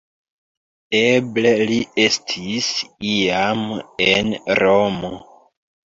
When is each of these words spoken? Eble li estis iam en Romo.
Eble 0.99 1.51
li 1.73 1.77
estis 2.07 2.73
iam 3.13 3.65
en 4.11 4.37
Romo. 4.65 5.19